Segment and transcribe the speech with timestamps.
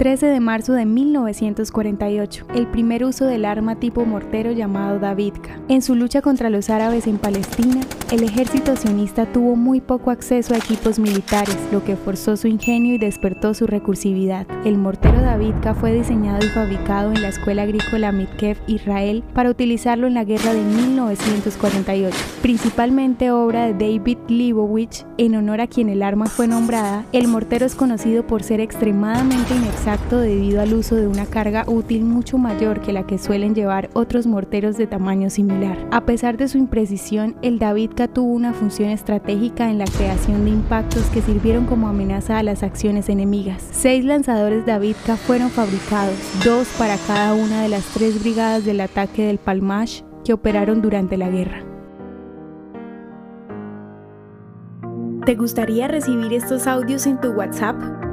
[0.00, 5.60] 13 de marzo de 1948, el primer uso del arma tipo mortero llamado Davidka.
[5.68, 10.52] En su lucha contra los árabes en Palestina, el ejército sionista tuvo muy poco acceso
[10.52, 14.48] a equipos militares, lo que forzó su ingenio y despertó su recursividad.
[14.64, 20.08] El mortero Davidka fue diseñado y fabricado en la Escuela Agrícola Mitkev Israel para utilizarlo
[20.08, 26.02] en la guerra de 1948, principalmente obra de David Leibowitz en honor a quien el
[26.02, 27.04] arma fue nombrada.
[27.12, 32.02] El mortero es conocido por ser extremadamente inexacto debido al uso de una carga útil
[32.04, 35.78] mucho mayor que la que suelen llevar otros morteros de tamaño similar.
[35.92, 37.60] A pesar de su imprecisión, el
[38.08, 42.62] Tuvo una función estratégica en la creación de impactos que sirvieron como amenaza a las
[42.62, 43.62] acciones enemigas.
[43.70, 49.26] Seis lanzadores Davidka fueron fabricados, dos para cada una de las tres brigadas del ataque
[49.26, 51.62] del Palmash que operaron durante la guerra.
[55.26, 58.09] ¿Te gustaría recibir estos audios en tu WhatsApp?